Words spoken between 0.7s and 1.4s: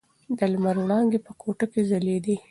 وړانګې په